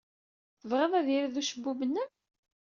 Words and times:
Tebɣid 0.59 0.93
ad 0.99 1.07
yirid 1.11 1.35
ucebbub-nnem? 1.41 2.09